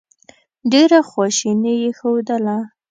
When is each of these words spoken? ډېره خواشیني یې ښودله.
ډېره 0.71 0.99
خواشیني 1.09 1.73
یې 1.83 1.89
ښودله. 1.97 2.57